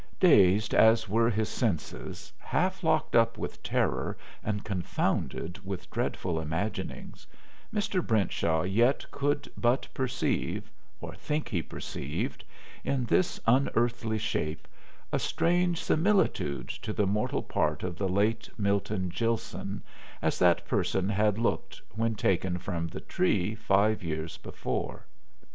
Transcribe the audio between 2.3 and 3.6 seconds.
half locked up